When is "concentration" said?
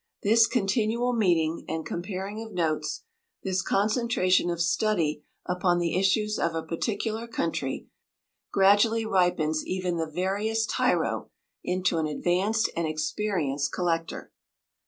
3.61-4.49